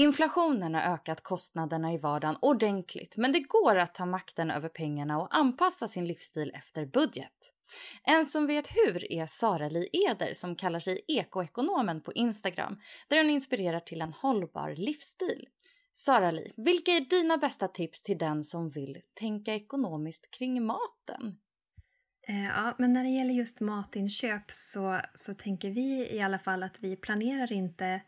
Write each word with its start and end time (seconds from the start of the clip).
Inflationen 0.00 0.74
har 0.74 0.82
ökat 0.82 1.20
kostnaderna 1.20 1.92
i 1.92 1.98
vardagen 1.98 2.36
ordentligt 2.42 3.16
men 3.16 3.32
det 3.32 3.40
går 3.40 3.76
att 3.76 3.94
ta 3.94 4.06
makten 4.06 4.50
över 4.50 4.68
pengarna 4.68 5.20
och 5.20 5.36
anpassa 5.36 5.88
sin 5.88 6.04
livsstil 6.04 6.52
efter 6.54 6.86
budget. 6.86 7.52
En 8.04 8.26
som 8.26 8.46
vet 8.46 8.68
hur 8.68 9.12
är 9.12 9.26
Sara-Li 9.26 9.88
Eder 9.92 10.34
som 10.34 10.56
kallar 10.56 10.78
sig 10.78 11.00
ekoekonomen 11.08 12.00
på 12.00 12.12
Instagram 12.12 12.80
där 13.08 13.16
hon 13.16 13.30
inspirerar 13.30 13.80
till 13.80 14.00
en 14.00 14.12
hållbar 14.12 14.74
livsstil. 14.76 15.48
Sara-Li, 15.94 16.52
vilka 16.56 16.92
är 16.92 17.00
dina 17.00 17.36
bästa 17.36 17.68
tips 17.68 18.02
till 18.02 18.18
den 18.18 18.44
som 18.44 18.70
vill 18.70 18.98
tänka 19.14 19.54
ekonomiskt 19.54 20.30
kring 20.30 20.66
maten? 20.66 21.38
Eh, 22.28 22.44
ja, 22.44 22.74
men 22.78 22.92
när 22.92 23.04
det 23.04 23.10
gäller 23.10 23.34
just 23.34 23.60
matinköp 23.60 24.44
så, 24.50 25.00
så 25.14 25.34
tänker 25.34 25.70
vi 25.70 26.08
i 26.10 26.20
alla 26.20 26.38
fall 26.38 26.62
att 26.62 26.76
vi 26.80 26.96
planerar 26.96 27.52
inte 27.52 28.00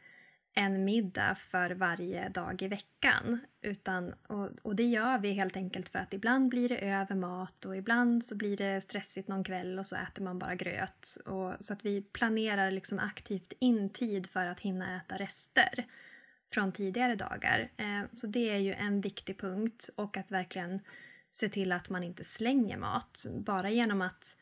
en 0.54 0.84
middag 0.84 1.34
för 1.34 1.70
varje 1.70 2.28
dag 2.28 2.62
i 2.62 2.68
veckan. 2.68 3.40
Utan, 3.62 4.14
och, 4.26 4.50
och 4.62 4.76
det 4.76 4.82
gör 4.82 5.18
vi 5.18 5.32
helt 5.32 5.56
enkelt 5.56 5.88
för 5.88 5.98
att 5.98 6.12
ibland 6.12 6.48
blir 6.48 6.68
det 6.68 6.78
över 6.78 7.14
mat 7.14 7.64
och 7.64 7.76
ibland 7.76 8.24
så 8.24 8.36
blir 8.36 8.56
det 8.56 8.80
stressigt 8.80 9.28
någon 9.28 9.44
kväll 9.44 9.78
och 9.78 9.86
så 9.86 9.96
äter 9.96 10.22
man 10.22 10.38
bara 10.38 10.54
gröt. 10.54 11.16
Och, 11.26 11.54
så 11.60 11.72
att 11.72 11.84
vi 11.84 12.02
planerar 12.02 12.70
liksom 12.70 12.98
aktivt 12.98 13.52
in 13.58 13.90
tid 13.90 14.26
för 14.26 14.46
att 14.46 14.60
hinna 14.60 14.96
äta 14.96 15.18
rester 15.18 15.86
från 16.52 16.72
tidigare 16.72 17.14
dagar. 17.14 17.70
Eh, 17.76 18.02
så 18.12 18.26
det 18.26 18.50
är 18.50 18.58
ju 18.58 18.72
en 18.72 19.00
viktig 19.00 19.40
punkt 19.40 19.90
och 19.96 20.16
att 20.16 20.30
verkligen 20.30 20.80
se 21.30 21.48
till 21.48 21.72
att 21.72 21.90
man 21.90 22.04
inte 22.04 22.24
slänger 22.24 22.76
mat. 22.76 23.26
Bara 23.30 23.70
genom 23.70 24.02
att 24.02 24.36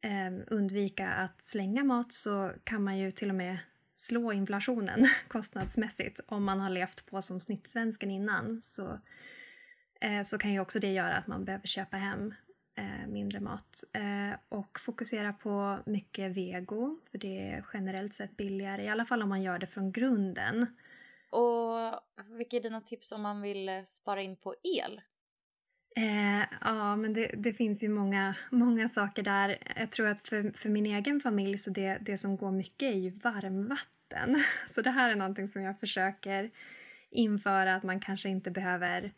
eh, 0.00 0.44
undvika 0.46 1.08
att 1.08 1.42
slänga 1.42 1.84
mat 1.84 2.12
så 2.12 2.52
kan 2.64 2.82
man 2.82 2.98
ju 2.98 3.10
till 3.10 3.28
och 3.28 3.34
med 3.34 3.58
slå 3.96 4.32
inflationen 4.32 5.08
kostnadsmässigt. 5.28 6.20
Om 6.26 6.44
man 6.44 6.60
har 6.60 6.70
levt 6.70 7.06
på 7.06 7.22
som 7.22 7.40
snittsvensken 7.40 8.10
innan 8.10 8.60
så, 8.60 9.00
eh, 10.00 10.22
så 10.24 10.38
kan 10.38 10.52
ju 10.52 10.60
också 10.60 10.78
det 10.78 10.92
göra 10.92 11.16
att 11.16 11.26
man 11.26 11.44
behöver 11.44 11.66
köpa 11.66 11.96
hem 11.96 12.34
eh, 12.76 13.06
mindre 13.08 13.40
mat. 13.40 13.84
Eh, 13.92 14.38
och 14.48 14.80
fokusera 14.80 15.32
på 15.32 15.78
mycket 15.86 16.36
vego, 16.36 16.98
för 17.10 17.18
det 17.18 17.50
är 17.50 17.66
generellt 17.72 18.14
sett 18.14 18.36
billigare, 18.36 18.84
i 18.84 18.88
alla 18.88 19.06
fall 19.06 19.22
om 19.22 19.28
man 19.28 19.42
gör 19.42 19.58
det 19.58 19.66
från 19.66 19.92
grunden. 19.92 20.66
Och 21.30 22.00
vilka 22.38 22.56
är 22.56 22.60
dina 22.60 22.80
tips 22.80 23.12
om 23.12 23.22
man 23.22 23.42
vill 23.42 23.68
eh, 23.68 23.84
spara 23.84 24.22
in 24.22 24.36
på 24.36 24.54
el? 24.62 25.00
Eh, 25.96 26.44
ja, 26.60 26.96
men 26.96 27.12
det, 27.12 27.30
det 27.36 27.52
finns 27.52 27.82
ju 27.82 27.88
många, 27.88 28.34
många 28.50 28.88
saker 28.88 29.22
där. 29.22 29.58
Jag 29.76 29.90
tror 29.90 30.08
att 30.08 30.28
för, 30.28 30.52
för 30.58 30.68
min 30.68 30.86
egen 30.86 31.20
familj 31.20 31.58
så 31.58 31.70
det, 31.70 31.98
det 32.00 32.18
som 32.18 32.36
går 32.36 32.50
mycket 32.50 32.94
är 32.94 32.98
ju 32.98 33.10
varmvatten. 33.10 34.44
Så 34.68 34.82
det 34.82 34.90
här 34.90 35.10
är 35.10 35.16
någonting 35.16 35.48
som 35.48 35.62
jag 35.62 35.80
försöker 35.80 36.50
införa 37.10 37.74
att 37.74 37.82
man 37.82 38.00
kanske 38.00 38.28
inte 38.28 38.50
behöver, 38.50 39.12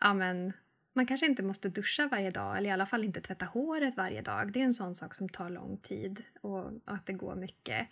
ja 0.00 0.14
men 0.14 0.52
man 0.92 1.06
kanske 1.06 1.26
inte 1.26 1.42
måste 1.42 1.68
duscha 1.68 2.08
varje 2.08 2.30
dag 2.30 2.56
eller 2.56 2.68
i 2.68 2.72
alla 2.72 2.86
fall 2.86 3.04
inte 3.04 3.20
tvätta 3.20 3.44
håret 3.44 3.96
varje 3.96 4.22
dag. 4.22 4.52
Det 4.52 4.60
är 4.60 4.64
en 4.64 4.74
sån 4.74 4.94
sak 4.94 5.14
som 5.14 5.28
tar 5.28 5.50
lång 5.50 5.76
tid 5.76 6.22
och, 6.40 6.58
och 6.58 6.72
att 6.84 7.06
det 7.06 7.12
går 7.12 7.34
mycket. 7.34 7.88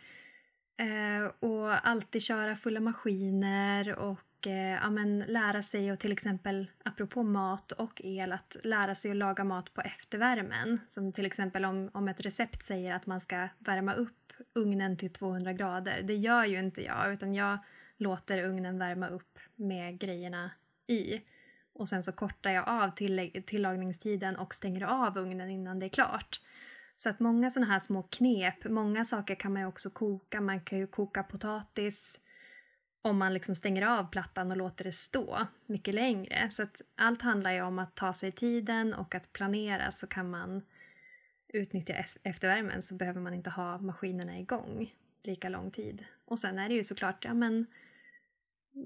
Eh, 0.77 1.49
och 1.51 1.89
alltid 1.89 2.23
köra 2.23 2.57
fulla 2.57 2.81
maskiner 2.81 3.95
och 3.95 4.21
eh, 4.47 4.53
ja, 4.55 4.91
men 4.91 5.19
lära 5.19 5.63
sig 5.63 5.93
och 5.93 5.99
till 5.99 6.13
exempel, 6.13 6.71
apropå 6.85 7.23
mat 7.23 7.73
och 7.73 8.01
el, 8.05 8.33
att 8.33 8.57
lära 8.63 8.95
sig 8.95 9.11
att 9.11 9.17
laga 9.17 9.45
mat 9.45 9.75
på 9.75 9.81
eftervärmen. 9.81 10.81
Som 10.89 11.13
till 11.13 11.27
exempel 11.27 11.65
om, 11.65 11.91
om 11.95 12.09
ett 12.09 12.21
recept 12.21 12.63
säger 12.63 12.95
att 12.95 13.07
man 13.07 13.21
ska 13.21 13.49
värma 13.59 13.95
upp 13.95 14.33
ugnen 14.55 14.97
till 14.97 15.13
200 15.13 15.53
grader. 15.53 16.03
Det 16.03 16.15
gör 16.15 16.45
ju 16.45 16.59
inte 16.59 16.83
jag, 16.83 17.13
utan 17.13 17.35
jag 17.35 17.59
låter 17.97 18.45
ugnen 18.45 18.79
värma 18.79 19.09
upp 19.09 19.39
med 19.57 19.99
grejerna 19.99 20.51
i. 20.87 21.21
Och 21.73 21.89
sen 21.89 22.03
så 22.03 22.13
kortar 22.13 22.51
jag 22.51 22.69
av 22.69 22.91
till, 22.91 23.43
tillagningstiden 23.47 24.37
och 24.37 24.55
stänger 24.55 24.85
av 24.85 25.19
ugnen 25.19 25.51
innan 25.51 25.79
det 25.79 25.87
är 25.87 25.91
klart. 25.91 26.41
Så 26.97 27.09
att 27.09 27.21
många 27.21 27.51
sådana 27.51 27.73
här 27.73 27.81
små 27.81 28.03
knep, 28.03 28.65
många 28.65 29.05
saker 29.05 29.35
kan 29.35 29.53
man 29.53 29.63
ju 29.63 29.69
också 29.69 29.91
koka. 29.91 30.41
Man 30.41 30.61
kan 30.61 30.79
ju 30.79 30.87
koka 30.87 31.23
potatis 31.23 32.21
om 33.03 33.19
man 33.19 33.35
liksom 33.35 33.55
stänger 33.55 33.87
av 33.87 34.11
plattan 34.11 34.51
och 34.51 34.57
låter 34.57 34.85
det 34.85 34.93
stå 34.93 35.47
mycket 35.67 35.95
längre. 35.95 36.51
Så 36.51 36.63
att 36.63 36.83
allt 36.97 37.23
handlar 37.23 37.53
ju 37.53 37.63
om 37.63 37.79
att 37.79 37.95
ta 37.97 38.15
sig 38.15 38.33
tiden 38.33 38.95
och 38.95 39.15
att 39.15 39.33
planera 39.33 39.93
så 39.93 40.07
kan 40.07 40.31
man 40.31 40.63
utnyttja 41.49 41.95
eftervärmen 42.23 42.83
så 42.83 42.95
behöver 42.95 43.21
man 43.21 43.35
inte 43.35 43.51
ha 43.51 43.79
maskinerna 43.79 44.39
igång 44.39 44.95
lika 45.23 45.49
lång 45.49 45.71
tid. 45.71 46.05
Och 46.25 46.39
sen 46.39 46.59
är 46.59 46.69
det 46.69 46.75
ju 46.75 46.85
såklart, 46.85 47.25
ja 47.25 47.35
men 47.35 47.67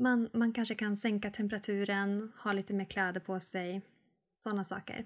man, 0.01 0.31
man 0.33 0.53
kanske 0.53 0.75
kan 0.75 0.97
sänka 0.97 1.31
temperaturen, 1.31 2.33
ha 2.39 2.53
lite 2.53 2.75
mer 2.75 2.85
kläder 2.85 3.21
på 3.21 3.41
sig, 3.41 3.83
sådana 4.35 4.65
saker. 4.65 5.05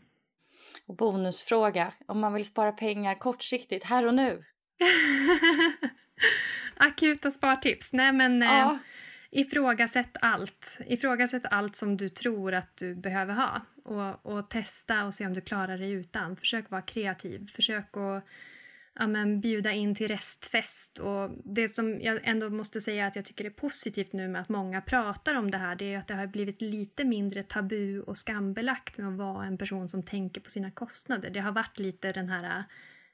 Och 0.87 0.97
bonusfråga, 0.97 1.93
om 2.07 2.21
man 2.21 2.35
vill 2.35 2.45
spara 2.45 2.73
pengar 2.73 3.15
kortsiktigt 3.15 3.85
här 3.85 4.07
och 4.07 4.15
nu? 4.15 4.45
Akuta 6.77 7.31
spartips? 7.31 7.93
Nej 7.93 8.13
men 8.13 8.43
eh, 8.43 8.49
Ja 8.49 8.79
ifrågasätt 9.31 10.17
allt. 10.21 10.79
Ifrågasätt 10.87 11.43
allt 11.51 11.77
som 11.77 11.97
du 11.97 12.09
tror 12.09 12.55
att 12.55 12.77
du 12.77 12.95
behöver 12.95 13.35
ha. 13.35 13.63
Och, 13.85 14.27
och 14.27 14.51
testa 14.51 15.05
och 15.05 15.15
se 15.15 15.27
om 15.27 15.35
du 15.35 15.41
klarar 15.41 15.79
dig 15.79 15.91
utan. 15.91 16.37
Försök 16.37 16.71
vara 16.71 16.83
kreativ. 16.83 17.47
Försök 17.55 17.97
att 17.97 18.25
ja, 18.99 19.07
men, 19.07 19.41
bjuda 19.41 19.73
in 19.73 19.95
till 19.95 20.09
restfest. 20.09 20.99
Och 20.99 21.31
det 21.45 21.69
som 21.69 22.01
jag 22.01 22.21
ändå 22.25 22.51
måste 22.51 22.81
säga 22.81 23.07
att 23.07 23.17
jag 23.17 23.25
tycker 23.25 23.45
är 23.45 23.51
positivt 23.51 24.13
nu 24.13 24.29
med 24.29 24.41
att 24.41 24.49
många 24.49 24.81
pratar 24.81 25.35
om 25.35 25.51
det 25.51 25.59
här 25.59 25.77
det 25.77 25.95
är 25.95 25.99
att 25.99 26.09
det 26.09 26.15
har 26.15 26.27
blivit 26.27 26.63
lite 26.63 27.05
mindre 27.05 27.43
tabu 27.43 28.01
och 28.01 28.19
skambelagt 28.19 28.99
med 28.99 29.09
att 29.09 29.19
vara 29.19 29.47
en 29.47 29.59
person 29.59 29.89
som 29.89 30.03
tänker 30.03 30.41
på 30.41 30.51
sina 30.51 30.71
kostnader. 30.71 31.31
Det 31.31 31.41
har 31.41 31.53
varit 31.53 31.79
lite 31.79 32.13
den 32.13 32.29
här 32.29 32.59
äh, 32.59 32.65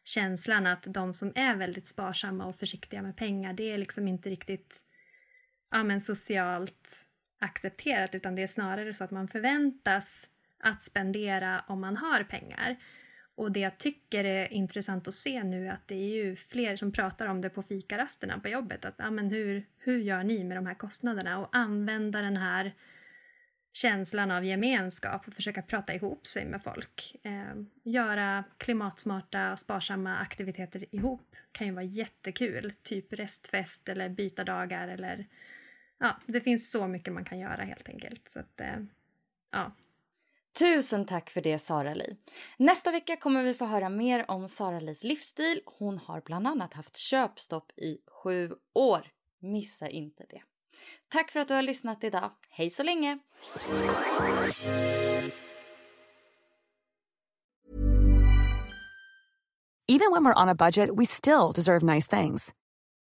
känslan 0.05 0.66
att 0.66 0.82
de 0.87 1.14
som 1.14 1.32
är 1.34 1.56
väldigt 1.56 1.88
sparsamma 1.88 2.46
och 2.46 2.58
försiktiga 2.58 3.02
med 3.02 3.16
pengar 3.16 3.52
det 3.52 3.72
är 3.72 3.78
liksom 3.78 4.08
inte 4.08 4.31
riktigt 4.31 4.83
ja, 5.75 5.82
men 5.82 6.00
socialt 6.00 7.06
accepterat 7.38 8.15
utan 8.15 8.35
det 8.35 8.43
är 8.43 8.47
snarare 8.47 8.94
så 8.94 9.05
att 9.05 9.11
man 9.11 9.29
förväntas 9.29 10.26
att 10.59 10.82
spendera 10.82 11.65
om 11.67 11.81
man 11.81 11.97
har 11.97 12.25
pengar. 12.25 12.76
Och 13.35 13.53
det 13.53 13.61
jag 13.61 13.79
tycker 13.79 14.25
är 14.25 14.53
intressant 14.53 15.09
att 15.09 15.15
se 15.15 15.43
nu 15.43 15.67
är 15.67 15.73
att 15.73 15.88
det 15.88 15.94
är 15.94 16.25
ju 16.25 16.37
fler 16.37 16.76
som 16.76 16.93
pratar 16.93 17.26
om 17.26 17.41
det 17.41 17.50
på 17.50 17.62
fikarasterna 17.62 18.41
på 18.41 18.49
jobbet. 18.49 18.85
Att, 18.85 18.94
ja, 18.99 19.11
men 19.11 19.31
hur, 19.31 19.65
hur 19.79 19.99
gör 19.99 20.25
ni 20.25 20.44
med 20.44 20.56
de 20.56 20.67
här 20.67 20.75
kostnaderna? 20.75 21.38
Och 21.38 21.49
använda 21.53 22.23
den 22.23 22.37
här 22.37 22.73
känslan 23.73 24.31
av 24.31 24.44
gemenskap 24.44 25.29
och 25.29 25.35
försöka 25.35 25.62
prata 25.62 25.94
ihop 25.94 26.26
sig 26.26 26.44
med 26.44 26.62
folk. 26.62 27.17
Eh, 27.23 27.55
göra 27.82 28.44
klimatsmarta, 28.59 29.56
sparsamma 29.56 30.17
aktiviteter 30.17 30.94
ihop 30.94 31.37
kan 31.53 31.67
ju 31.67 31.73
vara 31.73 31.85
jättekul. 31.85 32.73
Typ 32.82 33.12
restfest 33.12 33.88
eller 33.88 34.09
byta 34.09 34.44
dagar 34.44 34.88
eller 34.88 35.26
ja, 35.99 36.20
det 36.26 36.41
finns 36.41 36.70
så 36.70 36.87
mycket 36.87 37.12
man 37.12 37.25
kan 37.25 37.38
göra 37.38 37.64
helt 37.64 37.88
enkelt. 37.88 38.29
Så 38.29 38.41
att, 38.41 38.61
eh, 38.61 38.76
ja, 39.50 39.73
Tusen 40.58 41.06
tack 41.06 41.31
för 41.31 41.41
det 41.41 41.58
Sara-Li. 41.58 42.17
Nästa 42.56 42.91
vecka 42.91 43.17
kommer 43.17 43.43
vi 43.43 43.55
få 43.55 43.64
höra 43.64 43.88
mer 43.88 44.31
om 44.31 44.49
Sara-Lis 44.49 45.05
livsstil. 45.05 45.61
Hon 45.67 45.99
har 45.99 46.20
bland 46.20 46.46
annat 46.46 46.75
haft 46.75 46.96
köpstopp 46.96 47.79
i 47.79 47.99
sju 48.06 48.55
år. 48.75 49.06
Missa 49.41 49.88
inte 49.88 50.25
det. 50.31 50.43
Tack 51.08 51.31
för 51.31 51.41
att 51.41 51.49
du 51.49 51.55
har 51.55 51.62
lyssnat 51.62 52.05
idag. 52.05 52.31
Hej 52.50 52.70
så 52.70 52.82
länge! 52.82 53.19
Even 59.88 60.12
when 60.12 60.25
we're 60.25 60.43
on 60.43 60.49
a 60.49 60.55
budget 60.55 60.90
we 60.99 61.06
still 61.06 61.52
deserve 61.55 61.94
nice 61.94 62.17
things. 62.17 62.55